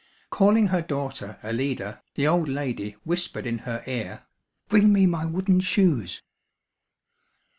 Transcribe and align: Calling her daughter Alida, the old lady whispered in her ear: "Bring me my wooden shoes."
Calling 0.31 0.65
her 0.65 0.81
daughter 0.81 1.37
Alida, 1.43 2.01
the 2.15 2.27
old 2.27 2.49
lady 2.49 2.95
whispered 3.03 3.45
in 3.45 3.59
her 3.59 3.83
ear: 3.85 4.23
"Bring 4.67 4.91
me 4.91 5.05
my 5.05 5.25
wooden 5.27 5.59
shoes." 5.59 6.23